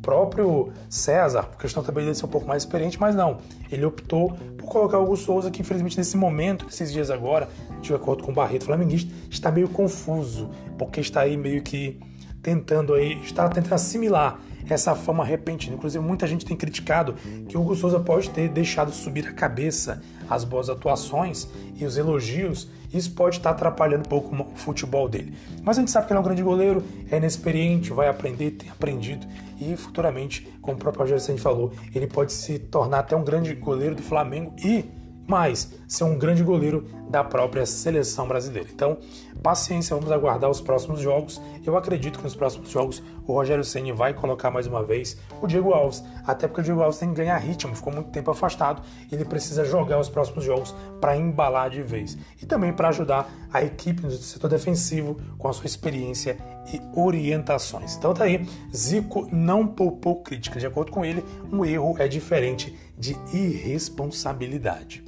próprio 0.02 0.73
César, 0.88 1.44
por 1.44 1.61
questão 1.61 1.82
também 1.82 2.06
de 2.06 2.16
ser 2.16 2.26
um 2.26 2.28
pouco 2.28 2.47
mais 2.47 2.62
experiente, 2.62 3.00
mas 3.00 3.14
não. 3.14 3.38
Ele 3.70 3.85
optou 3.85 4.37
colocar 4.68 4.98
o 4.98 5.04
Hugo 5.04 5.16
Souza, 5.16 5.50
que 5.50 5.60
infelizmente 5.60 5.96
nesse 5.96 6.16
momento, 6.16 6.64
nesses 6.64 6.92
dias 6.92 7.10
agora, 7.10 7.48
de 7.80 7.92
acordo 7.94 8.22
com 8.22 8.32
o 8.32 8.34
Barreto 8.34 8.64
Flamenguista, 8.64 9.12
está 9.30 9.50
meio 9.50 9.68
confuso, 9.68 10.50
porque 10.76 11.00
está 11.00 11.22
aí 11.22 11.37
meio 11.37 11.62
que 11.62 11.98
tentando 12.42 12.94
aí, 12.94 13.20
está 13.22 13.48
tentando 13.48 13.75
assimilar 13.75 14.40
essa 14.75 14.94
fama 14.94 15.25
repentina. 15.25 15.76
Inclusive, 15.76 16.04
muita 16.04 16.26
gente 16.26 16.44
tem 16.44 16.56
criticado 16.56 17.14
que 17.48 17.56
o 17.56 17.60
Hugo 17.60 17.75
Souza 17.75 18.00
pode 18.00 18.30
ter 18.30 18.48
deixado 18.48 18.92
subir 18.92 19.26
a 19.26 19.32
cabeça 19.32 20.02
as 20.28 20.44
boas 20.44 20.68
atuações 20.68 21.48
e 21.76 21.84
os 21.84 21.96
elogios, 21.96 22.68
isso 22.92 23.12
pode 23.12 23.37
estar 23.37 23.50
atrapalhando 23.50 24.04
um 24.04 24.08
pouco 24.08 24.34
o 24.34 24.56
futebol 24.56 25.08
dele. 25.08 25.34
Mas 25.62 25.78
a 25.78 25.80
gente 25.80 25.90
sabe 25.90 26.06
que 26.06 26.12
ele 26.12 26.18
é 26.18 26.20
um 26.20 26.25
grande 26.25 26.42
goleiro, 26.42 26.84
é 27.10 27.16
inexperiente, 27.16 27.92
vai 27.92 28.08
aprender, 28.08 28.52
tem 28.52 28.70
aprendido 28.70 29.26
e 29.60 29.76
futuramente, 29.76 30.46
como 30.60 30.76
o 30.76 30.80
próprio 30.80 31.02
Rogério 31.02 31.22
Santos 31.22 31.42
falou, 31.42 31.72
ele 31.94 32.06
pode 32.06 32.32
se 32.32 32.58
tornar 32.58 33.00
até 33.00 33.16
um 33.16 33.25
grande 33.25 33.54
goleiro 33.54 33.94
do 33.94 34.02
Flamengo 34.02 34.54
e 34.62 34.84
mas 35.28 35.70
ser 35.87 36.04
um 36.04 36.18
grande 36.18 36.42
goleiro 36.42 36.87
da 37.11 37.23
própria 37.23 37.66
seleção 37.66 38.26
brasileira. 38.26 38.68
Então, 38.73 38.97
paciência, 39.42 39.94
vamos 39.94 40.11
aguardar 40.11 40.50
os 40.50 40.61
próximos 40.61 41.00
jogos. 41.00 41.40
Eu 41.64 41.76
acredito 41.76 42.18
que 42.18 42.25
nos 42.25 42.35
próximos 42.35 42.70
jogos 42.70 43.02
o 43.26 43.35
Rogério 43.35 43.62
Ceni 43.62 43.92
vai 43.92 44.14
colocar 44.14 44.50
mais 44.50 44.66
uma 44.66 44.82
vez 44.82 45.18
o 45.42 45.47
Diego 45.47 45.75
Alves, 45.75 46.02
até 46.26 46.49
porque 46.49 46.62
o 46.62 46.64
Diego 46.64 46.80
Alves 46.80 46.99
tem 46.99 47.11
que 47.11 47.16
ganhar 47.16 47.37
ritmo, 47.37 47.76
ficou 47.76 47.92
muito 47.92 48.11
tempo 48.11 48.30
afastado, 48.30 48.82
ele 49.12 49.25
precisa 49.25 49.64
jogar 49.64 50.00
os 50.00 50.08
próximos 50.08 50.44
jogos 50.44 50.75
para 50.99 51.14
embalar 51.14 51.68
de 51.68 51.82
vez 51.82 52.16
e 52.40 52.47
também 52.47 52.73
para 52.73 52.88
ajudar 52.88 53.30
a 53.52 53.62
equipe 53.62 54.02
no 54.02 54.11
setor 54.11 54.49
defensivo 54.49 55.20
com 55.37 55.47
a 55.47 55.52
sua 55.52 55.66
experiência 55.66 56.38
e 56.73 56.80
orientações. 56.99 57.97
Então 57.97 58.14
tá 58.14 58.25
aí, 58.25 58.47
Zico 58.75 59.28
não 59.30 59.66
poupou 59.66 60.23
críticas. 60.23 60.61
De 60.61 60.66
acordo 60.66 60.90
com 60.90 61.04
ele, 61.04 61.23
um 61.52 61.64
erro 61.64 61.97
é 61.99 62.08
diferente 62.08 62.75
de 62.99 63.16
irresponsabilidade. 63.32 65.04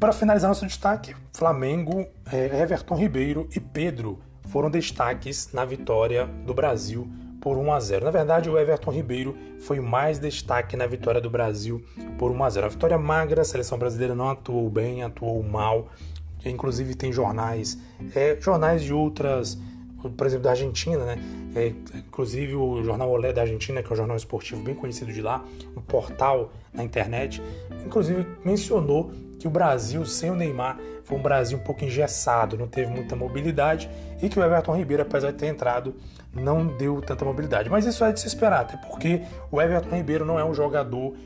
Para 0.00 0.12
finalizar 0.12 0.48
nosso 0.48 0.66
destaque, 0.66 1.14
Flamengo, 1.34 2.06
é, 2.32 2.62
Everton 2.62 2.96
Ribeiro 2.96 3.46
e 3.54 3.60
Pedro 3.60 4.18
foram 4.46 4.70
destaques 4.70 5.52
na 5.52 5.62
vitória 5.66 6.26
do 6.46 6.54
Brasil 6.54 7.06
por 7.38 7.58
1 7.58 7.72
a 7.72 7.80
0. 7.80 8.04
Na 8.06 8.10
verdade, 8.10 8.48
o 8.48 8.58
Everton 8.58 8.90
Ribeiro 8.90 9.36
foi 9.60 9.78
mais 9.78 10.18
destaque 10.18 10.74
na 10.74 10.86
vitória 10.86 11.20
do 11.20 11.28
Brasil 11.28 11.84
por 12.18 12.30
1 12.30 12.44
a 12.44 12.50
0. 12.50 12.66
A 12.66 12.68
vitória 12.70 12.98
magra, 12.98 13.42
a 13.42 13.44
seleção 13.44 13.78
brasileira 13.78 14.14
não 14.14 14.30
atuou 14.30 14.70
bem, 14.70 15.02
atuou 15.02 15.42
mal. 15.42 15.88
Inclusive 16.46 16.94
tem 16.94 17.12
jornais, 17.12 17.78
é, 18.14 18.38
jornais 18.40 18.82
de 18.82 18.94
outras, 18.94 19.58
por 20.16 20.26
exemplo, 20.26 20.44
da 20.44 20.50
Argentina, 20.52 21.04
né? 21.04 21.18
É, 21.54 21.74
inclusive 21.98 22.54
o 22.56 22.82
jornal 22.82 23.10
Olé 23.10 23.34
da 23.34 23.42
Argentina, 23.42 23.82
que 23.82 23.90
é 23.90 23.92
um 23.92 23.96
jornal 23.96 24.16
esportivo 24.16 24.62
bem 24.62 24.74
conhecido 24.74 25.12
de 25.12 25.20
lá, 25.20 25.44
um 25.76 25.82
portal 25.82 26.52
na 26.72 26.82
internet, 26.82 27.42
inclusive 27.84 28.26
mencionou 28.42 29.12
que 29.40 29.48
o 29.48 29.50
Brasil 29.50 30.04
sem 30.04 30.30
o 30.30 30.34
Neymar 30.36 30.78
foi 31.02 31.18
um 31.18 31.22
Brasil 31.22 31.58
um 31.58 31.62
pouco 31.62 31.82
engessado, 31.82 32.58
não 32.58 32.68
teve 32.68 32.92
muita 32.92 33.16
mobilidade 33.16 33.90
e 34.22 34.28
que 34.28 34.38
o 34.38 34.44
Everton 34.44 34.76
Ribeiro, 34.76 35.02
apesar 35.02 35.32
de 35.32 35.38
ter 35.38 35.46
entrado, 35.46 35.96
não 36.32 36.66
deu 36.66 37.00
tanta 37.00 37.24
mobilidade. 37.24 37.70
Mas 37.70 37.86
isso 37.86 38.04
é 38.04 38.12
de 38.12 38.20
se 38.20 38.26
esperar, 38.26 38.60
até 38.60 38.76
porque 38.76 39.22
o 39.50 39.60
Everton 39.60 39.96
Ribeiro 39.96 40.26
não 40.26 40.38
é 40.38 40.44
um 40.44 40.52
jogador 40.52 41.16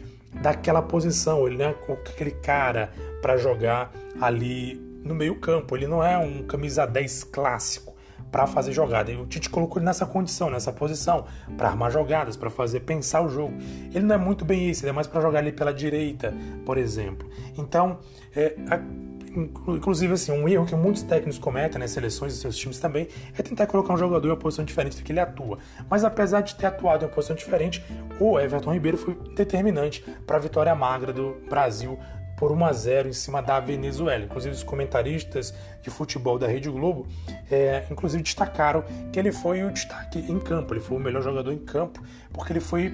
daquela 0.41 0.81
posição, 0.81 1.47
ele 1.47 1.59
não 1.59 1.67
é 1.67 1.75
aquele 1.93 2.31
cara 2.31 2.91
para 3.21 3.37
jogar 3.37 3.93
ali 4.21 4.77
no 5.05 5.15
meio-campo, 5.15 5.77
ele 5.77 5.89
não 5.89 6.03
é 6.03 6.17
um 6.17 6.45
camisa 6.45 6.87
10 6.87 7.25
clássico 7.25 7.94
para 8.35 8.49
fazer 8.49 8.73
jogada. 8.73 9.13
E 9.13 9.17
o 9.17 9.27
Tite 9.27 9.49
colocou 9.49 9.79
ele 9.79 9.87
nessa 9.87 10.05
condição, 10.05 10.51
nessa 10.51 10.73
posição, 10.73 11.25
para 11.57 11.69
armar 11.69 11.89
jogadas, 11.89 12.37
para 12.37 12.51
fazer 12.51 12.81
pensar 12.81 13.21
o 13.21 13.29
jogo. 13.29 13.55
Ele 13.95 14.05
não 14.05 14.17
é 14.17 14.19
muito 14.19 14.45
bem 14.45 14.69
isso, 14.69 14.83
ele 14.83 14.91
é 14.91 14.93
mais 14.93 15.07
para 15.07 15.21
jogar 15.21 15.39
ali 15.39 15.53
pela 15.53 15.73
direita, 15.73 16.35
por 16.67 16.77
exemplo. 16.77 17.31
Então, 17.57 18.01
é, 18.35 18.57
a 18.69 18.81
inclusive 19.37 20.13
assim, 20.13 20.31
um 20.31 20.49
erro 20.49 20.65
que 20.65 20.77
muitos 20.77 21.03
técnicos 21.03 21.39
cometem 21.39 21.79
nas 21.81 21.91
seleções 21.91 22.35
e 22.35 22.37
seus 22.37 22.57
times 22.57 22.79
também 22.79 23.09
é 23.37 23.43
tentar 23.43 23.67
colocar 23.67 23.93
um 23.93 23.97
jogador 23.97 24.29
em 24.29 24.31
uma 24.31 24.37
posição 24.37 24.65
diferente 24.65 24.97
do 24.97 25.03
que 25.03 25.11
ele 25.11 25.19
atua. 25.19 25.59
Mas 25.91 26.05
apesar 26.05 26.41
de 26.41 26.55
ter 26.55 26.67
atuado 26.67 27.05
em 27.05 27.09
uma 27.09 27.15
posição 27.15 27.35
diferente, 27.35 27.85
o 28.21 28.39
Everton 28.39 28.73
Ribeiro 28.73 28.97
foi 28.97 29.15
determinante 29.35 30.05
para 30.25 30.37
a 30.37 30.41
vitória 30.41 30.73
magra 30.75 31.13
do 31.13 31.37
Brasil 31.49 31.99
por 32.45 32.53
1 32.53 32.63
a 32.63 32.73
0 32.75 33.09
em 33.09 33.13
cima 33.15 33.41
da 33.41 33.59
Venezuela. 33.59 34.23
Inclusive 34.23 34.55
os 34.55 34.63
comentaristas 34.63 35.55
de 35.81 35.89
futebol 35.89 36.39
da 36.39 36.47
Rede 36.47 36.69
Globo, 36.69 37.07
é, 37.51 37.87
inclusive 37.91 38.23
destacaram 38.23 38.85
que 39.11 39.19
ele 39.19 39.33
foi 39.33 39.65
o 39.65 39.71
destaque 39.71 40.19
em 40.19 40.39
campo, 40.39 40.75
ele 40.75 40.81
foi 40.81 40.99
o 40.99 41.01
melhor 41.01 41.23
jogador 41.23 41.51
em 41.55 41.59
campo, 41.59 42.03
porque 42.35 42.53
ele 42.53 42.61
foi 42.61 42.93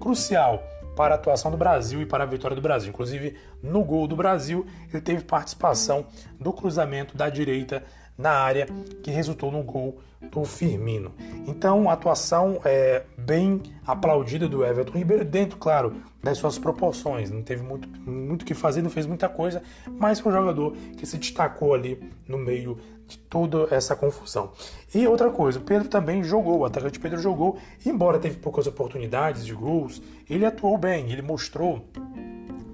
crucial 0.00 0.60
para 0.96 1.14
a 1.14 1.16
atuação 1.16 1.48
do 1.48 1.56
Brasil 1.56 2.02
e 2.02 2.06
para 2.06 2.24
a 2.24 2.26
vitória 2.26 2.56
do 2.56 2.60
Brasil. 2.60 2.88
Inclusive, 2.88 3.36
no 3.62 3.84
gol 3.84 4.08
do 4.08 4.16
Brasil, 4.16 4.66
ele 4.92 5.00
teve 5.00 5.22
participação 5.22 6.04
do 6.40 6.52
cruzamento 6.52 7.16
da 7.16 7.30
direita 7.30 7.84
na 8.18 8.32
área, 8.32 8.66
que 9.04 9.12
resultou 9.12 9.52
no 9.52 9.62
gol 9.62 10.00
do 10.20 10.44
Firmino. 10.44 11.12
Então, 11.46 11.88
atuação 11.88 12.60
é, 12.64 13.04
bem 13.16 13.62
aplaudida 13.86 14.48
do 14.48 14.64
Everton 14.64 14.98
Ribeiro, 14.98 15.24
dentro, 15.24 15.56
claro, 15.58 15.94
das 16.22 16.38
suas 16.38 16.58
proporções. 16.58 17.30
Não 17.30 17.42
teve 17.42 17.62
muito 17.62 17.88
muito 18.08 18.44
que 18.44 18.54
fazer, 18.54 18.82
não 18.82 18.90
fez 18.90 19.06
muita 19.06 19.28
coisa, 19.28 19.62
mas 19.98 20.20
foi 20.20 20.32
um 20.32 20.34
jogador 20.34 20.76
que 20.96 21.06
se 21.06 21.18
destacou 21.18 21.74
ali 21.74 22.02
no 22.26 22.38
meio 22.38 22.78
de 23.06 23.18
toda 23.18 23.74
essa 23.74 23.96
confusão. 23.96 24.52
E 24.94 25.06
outra 25.06 25.30
coisa, 25.30 25.58
o 25.58 25.62
Pedro 25.62 25.88
também 25.88 26.22
jogou, 26.22 26.58
o 26.58 26.64
atacante 26.64 27.00
Pedro 27.00 27.18
jogou, 27.18 27.58
embora 27.84 28.18
teve 28.18 28.36
poucas 28.36 28.66
oportunidades 28.66 29.46
de 29.46 29.54
gols, 29.54 30.02
ele 30.28 30.44
atuou 30.44 30.76
bem, 30.76 31.10
ele 31.10 31.22
mostrou 31.22 31.84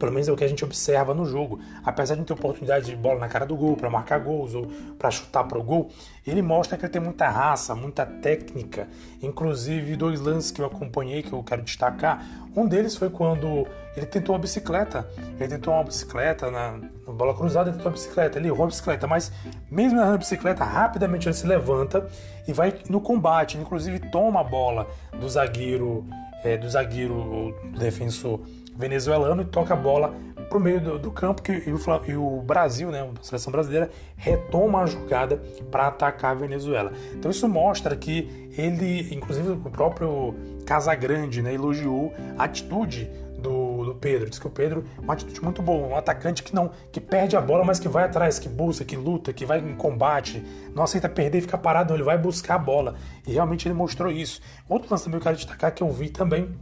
pelo 0.05 0.13
menos 0.13 0.29
é 0.29 0.33
o 0.33 0.37
que 0.37 0.45
a 0.45 0.49
gente 0.49 0.63
observa 0.63 1.15
no 1.15 1.25
jogo. 1.25 1.59
Apesar 1.83 2.15
de 2.15 2.21
não 2.21 2.27
ter 2.27 2.35
oportunidade 2.35 2.85
de 2.85 2.95
bola 2.95 3.21
na 3.21 3.29
cara 3.29 3.47
do 3.47 3.57
gol, 3.57 3.75
para 3.75 3.89
marcar 3.89 4.19
gols 4.19 4.55
ou 4.55 4.67
para 4.99 5.11
chutar 5.11 5.45
para 5.45 5.59
o 5.59 5.63
gol, 5.63 5.91
ele 6.27 6.43
mostra 6.43 6.77
que 6.77 6.85
ele 6.85 6.93
tem 6.93 7.01
muita 7.01 7.27
raça, 7.27 7.75
muita 7.75 8.05
técnica. 8.05 8.87
Inclusive, 9.23 9.97
dois 9.97 10.21
lances 10.21 10.51
que 10.51 10.61
eu 10.61 10.67
acompanhei 10.67 11.23
que 11.23 11.33
eu 11.33 11.43
quero 11.43 11.63
destacar. 11.63 12.23
Um 12.55 12.67
deles 12.67 12.97
foi 12.97 13.09
quando 13.09 13.67
ele 13.97 14.05
tentou 14.05 14.35
uma 14.35 14.39
bicicleta. 14.39 15.09
Ele 15.41 15.49
tentou 15.49 15.73
uma 15.73 15.85
bicicleta 15.85 16.51
na, 16.51 16.73
na 17.07 17.13
bola 17.15 17.35
cruzada, 17.35 17.71
ele 17.71 17.79
tentou 17.79 17.91
uma 17.91 17.97
bicicleta, 17.97 18.39
ele 18.39 18.49
errou 18.49 18.65
a 18.65 18.69
bicicleta, 18.69 19.07
mas 19.07 19.33
mesmo 19.71 19.99
na 19.99 20.19
bicicleta, 20.19 20.65
rapidamente 20.65 21.27
ele 21.27 21.35
se 21.35 21.47
levanta 21.47 22.07
e 22.47 22.53
vai 22.53 22.75
no 22.91 23.01
combate. 23.01 23.57
Inclusive, 23.57 24.01
toma 24.11 24.41
a 24.41 24.45
bola 24.45 24.87
do 25.19 25.27
zagueiro, 25.27 26.07
é, 26.45 26.59
do 26.59 26.69
zagueiro 26.69 27.55
defensor 27.79 28.41
venezuelano 28.77 29.43
e 29.43 29.45
toca 29.45 29.75
a 29.75 29.77
bola 29.77 30.15
para 30.49 30.59
o 30.59 30.61
meio 30.61 30.81
do, 30.81 30.99
do 30.99 31.11
campo 31.11 31.43
que, 31.43 31.53
e, 31.53 31.73
o, 31.73 31.79
e 32.07 32.17
o 32.17 32.43
Brasil, 32.43 32.91
né, 32.91 33.01
a 33.03 33.25
seleção 33.25 33.51
brasileira, 33.51 33.91
retoma 34.17 34.83
a 34.83 34.87
jogada 34.87 35.43
para 35.71 35.89
atacar 35.89 36.33
a 36.33 36.35
Venezuela. 36.35 36.93
Então 37.13 37.31
isso 37.31 37.49
mostra 37.49 37.97
que 37.97 38.51
ele, 38.57 39.13
inclusive 39.15 39.51
o 39.51 39.57
próprio 39.57 40.35
Casagrande, 40.65 41.43
né, 41.43 41.55
elogiou 41.55 42.13
a 42.39 42.45
atitude 42.45 43.11
do, 43.37 43.85
do, 43.85 43.95
Pedro. 43.95 44.31
Diz 44.31 44.39
que 44.39 44.47
o 44.47 44.51
Pedro 44.51 44.85
é 44.97 45.01
uma 45.01 45.13
atitude 45.13 45.43
muito 45.43 45.61
boa, 45.61 45.89
um 45.89 45.97
atacante 45.97 46.43
que 46.43 46.55
não 46.55 46.71
que 46.91 47.01
perde 47.01 47.37
a 47.37 47.41
bola, 47.41 47.65
mas 47.65 47.79
que 47.79 47.89
vai 47.89 48.05
atrás, 48.05 48.39
que 48.39 48.49
busca, 48.49 48.85
que 48.85 48.97
luta, 48.97 49.33
que 49.33 49.45
vai 49.45 49.59
em 49.59 49.75
combate, 49.75 50.43
não 50.75 50.83
aceita 50.83 51.09
perder 51.09 51.39
e 51.39 51.41
fica 51.43 51.59
parado, 51.59 51.91
não, 51.91 51.97
ele 51.97 52.05
vai 52.05 52.17
buscar 52.17 52.55
a 52.55 52.59
bola. 52.59 52.95
E 53.27 53.33
realmente 53.33 53.67
ele 53.69 53.75
mostrou 53.75 54.11
isso. 54.11 54.41
Outro 54.69 54.89
lance 54.91 55.05
também 55.05 55.21
que 55.21 55.27
eu 55.27 55.31
quero 55.31 55.37
destacar 55.37 55.75
que 55.75 55.83
eu 55.83 55.91
vi 55.91 56.09
também 56.09 56.57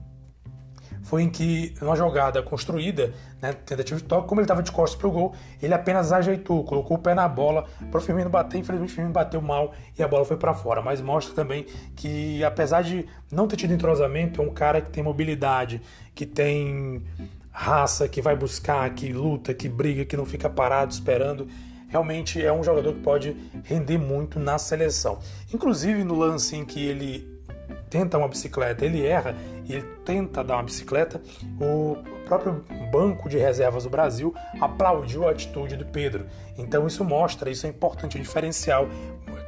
foi 1.02 1.23
em 1.23 1.28
que, 1.28 1.75
numa 1.80 1.97
jogada 1.97 2.42
construída, 2.42 3.12
né, 3.40 3.52
tentativa 3.52 3.99
de 3.99 4.04
toque, 4.04 4.28
como 4.28 4.40
ele 4.40 4.44
estava 4.44 4.62
de 4.62 4.71
costas 4.71 4.99
para 4.99 5.09
o 5.09 5.11
gol, 5.11 5.35
ele 5.61 5.75
apenas 5.75 6.12
ajeitou, 6.12 6.64
colocou 6.64 6.97
o 6.97 7.00
pé 7.00 7.14
na 7.14 7.28
bola 7.28 7.66
para 7.90 7.99
o 7.99 8.00
Firmino 8.00 8.30
bater. 8.30 8.59
Infelizmente, 8.59 8.92
o 8.92 8.94
Firmino 8.94 9.12
bateu 9.12 9.42
mal 9.42 9.73
e 9.99 10.02
a 10.02 10.09
bola 10.09 10.25
foi 10.25 10.37
para 10.37 10.54
fora. 10.54 10.80
Mas 10.80 11.00
mostra 11.00 11.35
também 11.35 11.66
que, 11.97 12.42
apesar 12.44 12.82
de 12.82 13.06
não 13.30 13.49
ter 13.49 13.56
tido 13.56 13.75
entrosamento, 13.75 14.40
é 14.40 14.44
um 14.44 14.50
cara 14.50 14.80
que 14.80 14.90
tem 14.90 15.02
mobilidade, 15.02 15.82
que 16.14 16.25
tem 16.25 17.02
raça, 17.50 18.09
que 18.09 18.23
vai 18.23 18.37
buscar, 18.37 18.88
que 18.94 19.12
luta, 19.12 19.52
que 19.52 19.68
briga, 19.68 20.04
que 20.04 20.16
não 20.16 20.25
fica 20.25 20.49
parado 20.49 20.92
esperando 20.92 21.49
realmente 21.92 22.42
é 22.42 22.50
um 22.50 22.64
jogador 22.64 22.94
que 22.94 23.00
pode 23.00 23.37
render 23.64 23.99
muito 23.99 24.40
na 24.40 24.56
seleção. 24.56 25.18
Inclusive 25.52 26.02
no 26.02 26.14
lance 26.14 26.56
em 26.56 26.64
que 26.64 26.82
ele 26.82 27.42
tenta 27.88 28.19
uma 28.19 28.28
bicicleta, 28.28 28.85
ele 28.85 29.04
erra 29.07 29.37
e 29.69 29.83
tenta 30.04 30.42
dar 30.42 30.57
uma 30.57 30.62
bicicleta, 30.62 31.21
o 31.61 31.97
próprio 32.26 32.64
banco 32.90 33.28
de 33.28 33.37
reservas 33.37 33.85
do 33.85 33.90
Brasil 33.90 34.35
aplaudiu 34.61 35.28
a 35.28 35.31
atitude 35.31 35.76
do 35.76 35.85
Pedro. 35.85 36.26
Então 36.57 36.87
isso 36.87 37.04
mostra, 37.04 37.50
isso 37.50 37.66
é 37.66 37.69
importante, 37.69 38.16
um 38.16 38.23
diferencial. 38.23 38.88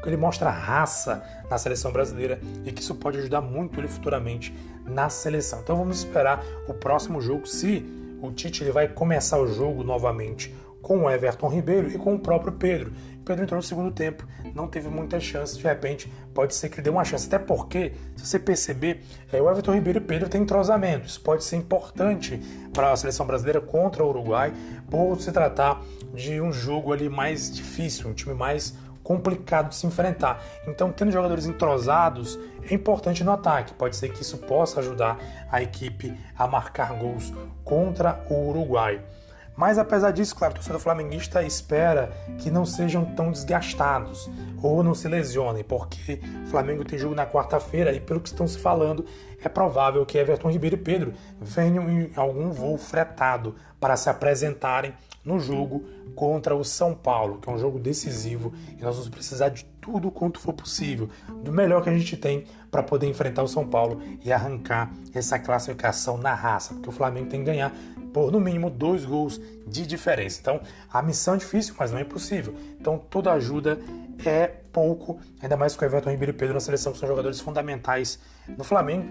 Ele 0.04 0.16
mostra 0.16 0.50
raça 0.50 1.24
na 1.48 1.56
seleção 1.56 1.90
brasileira 1.90 2.38
e 2.64 2.70
que 2.70 2.82
isso 2.82 2.94
pode 2.94 3.18
ajudar 3.18 3.40
muito 3.40 3.80
ele 3.80 3.88
futuramente 3.88 4.54
na 4.84 5.08
seleção. 5.08 5.60
Então 5.60 5.76
vamos 5.76 5.98
esperar 5.98 6.44
o 6.68 6.74
próximo 6.74 7.20
jogo 7.20 7.46
se 7.46 7.84
o 8.20 8.30
Tite 8.32 8.62
ele 8.62 8.72
vai 8.72 8.88
começar 8.88 9.38
o 9.38 9.46
jogo 9.46 9.82
novamente 9.82 10.54
com 10.84 10.98
o 10.98 11.10
Everton 11.10 11.48
Ribeiro 11.48 11.88
e 11.88 11.98
com 11.98 12.14
o 12.14 12.18
próprio 12.18 12.52
Pedro. 12.52 12.92
Pedro 13.24 13.42
entrou 13.42 13.56
no 13.56 13.62
segundo 13.62 13.90
tempo, 13.90 14.28
não 14.54 14.68
teve 14.68 14.86
muita 14.88 15.18
chance, 15.18 15.56
de 15.56 15.64
repente 15.64 16.12
pode 16.34 16.54
ser 16.54 16.68
que 16.68 16.82
dê 16.82 16.90
uma 16.90 17.04
chance, 17.04 17.26
até 17.26 17.38
porque, 17.38 17.92
se 18.14 18.26
você 18.26 18.38
perceber, 18.38 19.02
é, 19.32 19.40
o 19.40 19.50
Everton 19.50 19.72
Ribeiro 19.72 19.98
e 19.98 20.02
Pedro 20.02 20.28
têm 20.28 20.42
entrosamento, 20.42 21.06
isso 21.06 21.22
pode 21.22 21.42
ser 21.42 21.56
importante 21.56 22.38
para 22.74 22.92
a 22.92 22.96
seleção 22.96 23.26
brasileira 23.26 23.62
contra 23.62 24.04
o 24.04 24.10
Uruguai, 24.10 24.52
por 24.90 25.18
se 25.18 25.32
tratar 25.32 25.80
de 26.12 26.38
um 26.38 26.52
jogo 26.52 26.92
ali 26.92 27.08
mais 27.08 27.50
difícil, 27.50 28.10
um 28.10 28.12
time 28.12 28.34
mais 28.34 28.74
complicado 29.02 29.70
de 29.70 29.76
se 29.76 29.86
enfrentar. 29.86 30.42
Então, 30.66 30.92
tendo 30.92 31.10
jogadores 31.10 31.46
entrosados 31.46 32.38
é 32.68 32.74
importante 32.74 33.22
no 33.24 33.32
ataque. 33.32 33.74
Pode 33.74 33.96
ser 33.96 34.10
que 34.10 34.22
isso 34.22 34.38
possa 34.38 34.80
ajudar 34.80 35.18
a 35.50 35.62
equipe 35.62 36.14
a 36.36 36.46
marcar 36.46 36.94
gols 36.94 37.32
contra 37.62 38.24
o 38.30 38.48
Uruguai. 38.48 39.00
Mas 39.56 39.78
apesar 39.78 40.10
disso, 40.10 40.34
claro, 40.34 40.52
o 40.52 40.56
torcedor 40.56 40.80
flamenguista 40.80 41.42
espera 41.42 42.12
que 42.38 42.50
não 42.50 42.66
sejam 42.66 43.04
tão 43.14 43.30
desgastados 43.30 44.28
ou 44.62 44.82
não 44.82 44.94
se 44.94 45.06
lesionem, 45.06 45.62
porque 45.62 46.20
o 46.44 46.46
Flamengo 46.48 46.84
tem 46.84 46.98
jogo 46.98 47.14
na 47.14 47.26
quarta-feira 47.26 47.92
e 47.92 48.00
pelo 48.00 48.20
que 48.20 48.28
estão 48.28 48.48
se 48.48 48.58
falando, 48.58 49.04
é 49.42 49.48
provável 49.48 50.04
que 50.04 50.18
Everton 50.18 50.50
Ribeiro 50.50 50.76
e 50.76 50.78
Pedro 50.78 51.14
venham 51.40 51.88
em 51.88 52.10
algum 52.16 52.50
voo 52.50 52.76
fretado 52.76 53.54
para 53.78 53.96
se 53.96 54.08
apresentarem 54.08 54.94
no 55.24 55.38
jogo 55.38 55.84
contra 56.14 56.54
o 56.54 56.64
São 56.64 56.94
Paulo, 56.94 57.38
que 57.38 57.48
é 57.48 57.52
um 57.52 57.58
jogo 57.58 57.78
decisivo 57.78 58.52
e 58.78 58.82
nós 58.82 58.96
vamos 58.96 59.08
precisar 59.08 59.48
de 59.48 59.64
tudo 59.80 60.10
quanto 60.10 60.38
for 60.38 60.52
possível, 60.52 61.08
do 61.42 61.52
melhor 61.52 61.82
que 61.82 61.90
a 61.90 61.96
gente 61.96 62.16
tem 62.16 62.46
para 62.70 62.82
poder 62.82 63.06
enfrentar 63.06 63.42
o 63.42 63.48
São 63.48 63.66
Paulo 63.66 64.00
e 64.24 64.32
arrancar 64.32 64.90
essa 65.14 65.38
classificação 65.38 66.16
na 66.16 66.34
raça, 66.34 66.74
porque 66.74 66.88
o 66.88 66.92
Flamengo 66.92 67.28
tem 67.28 67.40
que 67.40 67.46
ganhar 67.46 67.72
por 68.14 68.30
no 68.30 68.40
mínimo 68.40 68.70
dois 68.70 69.04
gols 69.04 69.40
de 69.66 69.84
diferença. 69.84 70.38
Então, 70.40 70.60
a 70.90 71.02
missão 71.02 71.34
é 71.34 71.36
difícil, 71.36 71.74
mas 71.76 71.90
não 71.90 71.98
é 71.98 72.02
impossível. 72.02 72.54
Então, 72.80 72.96
toda 72.96 73.32
ajuda 73.32 73.78
é 74.24 74.46
pouco, 74.72 75.18
ainda 75.42 75.56
mais 75.56 75.74
com 75.74 75.84
o 75.84 75.88
Everton 75.88 76.10
Ribeiro 76.10 76.30
e 76.30 76.34
Pedro 76.36 76.54
na 76.54 76.60
seleção, 76.60 76.92
que 76.92 76.98
são 76.98 77.08
jogadores 77.08 77.40
fundamentais 77.40 78.20
no 78.56 78.62
Flamengo. 78.62 79.04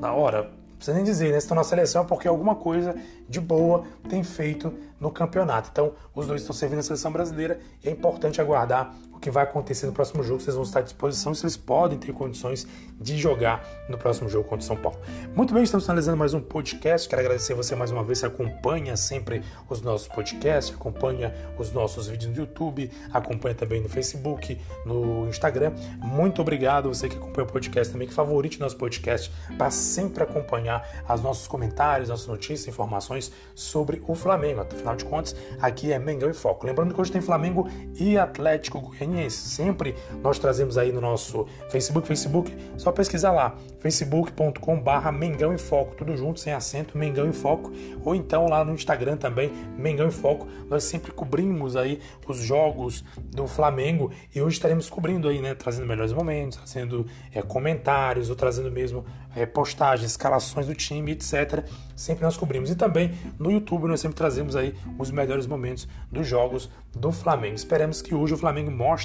Na 0.00 0.12
hora, 0.12 0.44
não 0.44 0.76
precisa 0.76 0.94
nem 0.94 1.04
dizer, 1.04 1.32
né? 1.32 1.38
Estão 1.38 1.56
na 1.56 1.64
seleção 1.64 2.06
porque 2.06 2.28
alguma 2.28 2.54
coisa 2.54 2.94
de 3.28 3.40
boa 3.40 3.84
tem 4.08 4.22
feito 4.22 4.72
no 5.00 5.10
campeonato. 5.10 5.70
Então, 5.72 5.94
os 6.14 6.26
dois 6.28 6.42
estão 6.42 6.54
servindo 6.54 6.78
a 6.78 6.82
seleção 6.82 7.10
brasileira 7.10 7.58
e 7.82 7.88
é 7.88 7.90
importante 7.90 8.40
aguardar 8.40 8.94
o 9.16 9.20
que 9.20 9.30
vai 9.30 9.44
acontecer 9.44 9.86
no 9.86 9.92
próximo 9.92 10.22
jogo. 10.22 10.40
Vocês 10.40 10.54
vão 10.54 10.62
estar 10.64 10.80
à 10.80 10.82
disposição 10.82 11.34
se 11.34 11.44
eles 11.44 11.56
podem 11.56 11.98
ter 11.98 12.12
condições 12.12 12.66
de 13.00 13.16
jogar 13.16 13.66
no 13.88 13.98
próximo 13.98 14.28
jogo 14.28 14.44
contra 14.48 14.62
o 14.62 14.66
São 14.66 14.76
Paulo. 14.76 14.98
Muito 15.34 15.52
bem, 15.52 15.62
estamos 15.62 15.84
finalizando 15.84 16.16
mais 16.16 16.34
um 16.34 16.40
podcast. 16.40 17.08
Quero 17.08 17.20
agradecer 17.20 17.54
você 17.54 17.74
mais 17.74 17.90
uma 17.90 18.04
vez 18.04 18.20
que 18.20 18.26
acompanha 18.26 18.96
sempre 18.96 19.42
os 19.68 19.80
nossos 19.80 20.06
podcasts, 20.06 20.74
acompanha 20.74 21.34
os 21.58 21.72
nossos 21.72 22.06
vídeos 22.06 22.30
no 22.30 22.36
YouTube, 22.36 22.90
acompanha 23.12 23.54
também 23.54 23.82
no 23.82 23.88
Facebook, 23.88 24.58
no 24.84 25.26
Instagram. 25.28 25.72
Muito 25.98 26.40
obrigado 26.42 26.88
você 26.88 27.08
que 27.08 27.16
acompanha 27.16 27.46
o 27.46 27.50
podcast 27.52 27.92
também, 27.92 28.06
que 28.06 28.14
favorite 28.14 28.60
nosso 28.60 28.76
podcast 28.76 29.32
para 29.56 29.70
sempre 29.70 30.22
acompanhar 30.22 30.86
os 31.12 31.22
nossos 31.22 31.48
comentários, 31.48 32.08
nossas 32.08 32.26
notícias, 32.26 32.68
informações 32.68 33.32
sobre 33.54 34.02
o 34.06 34.14
Flamengo. 34.14 34.60
Afinal 34.60 34.94
de 34.94 35.04
contas, 35.04 35.34
aqui 35.60 35.92
é 35.92 35.98
Mengão 35.98 36.28
e 36.28 36.34
Foco. 36.34 36.66
Lembrando 36.66 36.94
que 36.94 37.00
hoje 37.00 37.12
tem 37.12 37.20
Flamengo 37.20 37.68
e 37.94 38.18
Atlético 38.18 38.80
Goianiense. 38.80 39.06
Sempre 39.30 39.94
nós 40.22 40.38
trazemos 40.38 40.76
aí 40.78 40.92
no 40.92 41.00
nosso 41.00 41.46
Facebook, 41.70 42.06
Facebook, 42.06 42.56
só 42.76 42.92
pesquisar 42.92 43.32
lá, 43.32 43.56
facebook.com 43.80 44.80
barra 44.80 45.10
Mengão 45.10 45.52
em 45.52 45.58
Foco, 45.58 45.94
tudo 45.94 46.16
junto, 46.16 46.40
sem 46.40 46.52
acento, 46.52 46.98
Mengão 46.98 47.26
em 47.26 47.32
Foco, 47.32 47.72
ou 48.04 48.14
então 48.14 48.46
lá 48.46 48.64
no 48.64 48.72
Instagram 48.72 49.16
também, 49.16 49.50
Mengão 49.76 50.06
em 50.06 50.10
Foco. 50.10 50.46
Nós 50.68 50.84
sempre 50.84 51.12
cobrimos 51.12 51.76
aí 51.76 52.00
os 52.26 52.38
jogos 52.38 53.04
do 53.30 53.46
Flamengo 53.46 54.10
e 54.34 54.40
hoje 54.40 54.56
estaremos 54.56 54.88
cobrindo 54.90 55.28
aí, 55.28 55.40
né, 55.40 55.54
trazendo 55.54 55.86
melhores 55.86 56.12
momentos, 56.12 56.58
trazendo 56.58 57.06
é, 57.32 57.42
comentários, 57.42 58.30
ou 58.30 58.36
trazendo 58.36 58.70
mesmo 58.70 59.04
é, 59.34 59.44
postagens, 59.44 60.10
escalações 60.10 60.66
do 60.66 60.74
time, 60.74 61.12
etc. 61.12 61.64
Sempre 61.94 62.24
nós 62.24 62.36
cobrimos. 62.36 62.70
E 62.70 62.74
também 62.74 63.12
no 63.38 63.50
YouTube 63.50 63.86
nós 63.86 64.00
sempre 64.00 64.16
trazemos 64.16 64.56
aí 64.56 64.74
os 64.98 65.10
melhores 65.10 65.46
momentos 65.46 65.86
dos 66.10 66.26
jogos 66.26 66.70
do 66.94 67.12
Flamengo. 67.12 67.54
Esperamos 67.54 68.00
que 68.00 68.14
hoje 68.14 68.34
o 68.34 68.38
Flamengo 68.38 68.70
mostre 68.70 68.95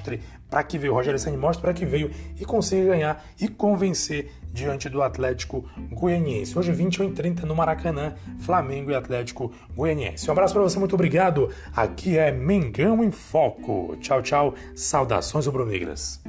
para 0.50 0.64
que 0.64 0.78
veio, 0.78 0.94
Rogério 0.94 1.20
Senna 1.20 1.38
mostre 1.38 1.62
para 1.62 1.74
que 1.74 1.86
veio 1.86 2.12
e 2.40 2.46
consiga 2.46 2.88
ganhar 2.88 3.26
e 3.40 3.48
convencer 3.48 4.32
diante 4.54 4.90
do 4.90 5.02
Atlético 5.02 5.66
Goianiense. 5.92 6.58
Hoje 6.58 6.72
21 6.72 7.06
e 7.06 7.12
30 7.12 7.46
no 7.46 7.56
Maracanã, 7.56 8.16
Flamengo 8.40 8.92
e 8.92 8.96
Atlético 8.96 9.52
Goianiense. 9.76 10.28
Um 10.28 10.34
abraço 10.34 10.54
para 10.54 10.64
você, 10.64 10.78
muito 10.78 10.94
obrigado. 10.94 11.50
Aqui 11.76 12.18
é 12.18 12.32
Mengão 12.32 13.04
em 13.04 13.12
Foco. 13.12 13.96
Tchau, 14.02 14.22
tchau. 14.22 14.56
Saudações 14.76 15.46
rubro-negras. 15.46 16.22